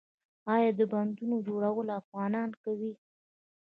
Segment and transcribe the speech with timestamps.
[0.53, 2.93] آیا د بندونو جوړول افغانان کوي؟